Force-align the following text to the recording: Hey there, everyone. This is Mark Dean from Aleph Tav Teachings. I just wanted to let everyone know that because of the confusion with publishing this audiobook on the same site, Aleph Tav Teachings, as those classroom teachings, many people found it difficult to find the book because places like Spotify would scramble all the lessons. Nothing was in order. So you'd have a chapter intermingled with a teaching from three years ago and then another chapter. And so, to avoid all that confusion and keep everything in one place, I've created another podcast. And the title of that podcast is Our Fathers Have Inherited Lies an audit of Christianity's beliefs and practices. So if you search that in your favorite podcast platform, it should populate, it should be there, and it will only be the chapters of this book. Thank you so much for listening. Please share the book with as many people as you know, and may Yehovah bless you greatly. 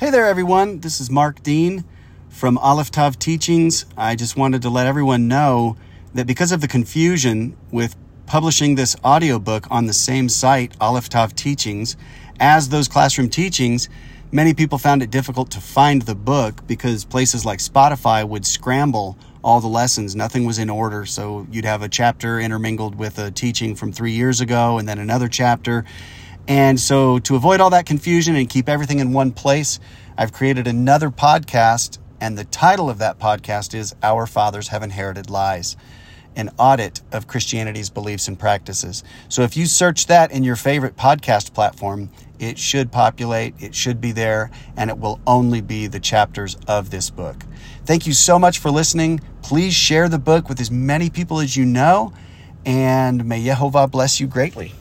Hey 0.00 0.08
there, 0.08 0.24
everyone. 0.24 0.80
This 0.80 0.98
is 0.98 1.10
Mark 1.10 1.42
Dean 1.42 1.84
from 2.30 2.56
Aleph 2.56 2.90
Tav 2.90 3.18
Teachings. 3.18 3.84
I 3.98 4.16
just 4.16 4.34
wanted 4.34 4.62
to 4.62 4.70
let 4.70 4.86
everyone 4.86 5.28
know 5.28 5.76
that 6.14 6.26
because 6.26 6.52
of 6.52 6.62
the 6.62 6.68
confusion 6.68 7.54
with 7.70 7.96
publishing 8.24 8.76
this 8.76 8.96
audiobook 9.04 9.70
on 9.70 9.84
the 9.84 9.92
same 9.92 10.30
site, 10.30 10.74
Aleph 10.80 11.10
Tav 11.10 11.34
Teachings, 11.34 11.98
as 12.40 12.70
those 12.70 12.88
classroom 12.88 13.28
teachings, 13.28 13.90
many 14.32 14.54
people 14.54 14.78
found 14.78 15.02
it 15.02 15.10
difficult 15.10 15.50
to 15.50 15.60
find 15.60 16.00
the 16.00 16.14
book 16.14 16.66
because 16.66 17.04
places 17.04 17.44
like 17.44 17.58
Spotify 17.58 18.26
would 18.26 18.46
scramble 18.46 19.18
all 19.44 19.60
the 19.60 19.68
lessons. 19.68 20.16
Nothing 20.16 20.46
was 20.46 20.58
in 20.58 20.70
order. 20.70 21.04
So 21.04 21.46
you'd 21.50 21.66
have 21.66 21.82
a 21.82 21.90
chapter 21.90 22.40
intermingled 22.40 22.94
with 22.94 23.18
a 23.18 23.30
teaching 23.30 23.74
from 23.74 23.92
three 23.92 24.12
years 24.12 24.40
ago 24.40 24.78
and 24.78 24.88
then 24.88 24.98
another 24.98 25.28
chapter. 25.28 25.84
And 26.50 26.80
so, 26.80 27.20
to 27.20 27.36
avoid 27.36 27.60
all 27.60 27.70
that 27.70 27.86
confusion 27.86 28.34
and 28.34 28.50
keep 28.50 28.68
everything 28.68 28.98
in 28.98 29.12
one 29.12 29.30
place, 29.30 29.78
I've 30.18 30.32
created 30.32 30.66
another 30.66 31.08
podcast. 31.08 31.98
And 32.20 32.36
the 32.36 32.42
title 32.42 32.90
of 32.90 32.98
that 32.98 33.20
podcast 33.20 33.72
is 33.72 33.94
Our 34.02 34.26
Fathers 34.26 34.66
Have 34.66 34.82
Inherited 34.82 35.30
Lies 35.30 35.76
an 36.36 36.50
audit 36.58 37.02
of 37.12 37.26
Christianity's 37.26 37.90
beliefs 37.90 38.26
and 38.26 38.38
practices. 38.38 39.04
So 39.28 39.42
if 39.42 39.56
you 39.56 39.66
search 39.66 40.06
that 40.06 40.32
in 40.32 40.42
your 40.42 40.56
favorite 40.56 40.96
podcast 40.96 41.54
platform, 41.54 42.10
it 42.38 42.58
should 42.58 42.90
populate, 42.90 43.54
it 43.60 43.74
should 43.74 44.00
be 44.00 44.12
there, 44.12 44.50
and 44.76 44.90
it 44.90 44.98
will 44.98 45.20
only 45.26 45.60
be 45.60 45.86
the 45.86 46.00
chapters 46.00 46.56
of 46.66 46.90
this 46.90 47.10
book. 47.10 47.44
Thank 47.84 48.06
you 48.06 48.12
so 48.12 48.38
much 48.38 48.58
for 48.58 48.70
listening. 48.70 49.20
Please 49.42 49.74
share 49.74 50.08
the 50.08 50.18
book 50.18 50.48
with 50.48 50.60
as 50.60 50.70
many 50.70 51.10
people 51.10 51.40
as 51.40 51.56
you 51.56 51.64
know, 51.64 52.12
and 52.64 53.24
may 53.24 53.42
Yehovah 53.42 53.90
bless 53.90 54.20
you 54.20 54.26
greatly. 54.26 54.72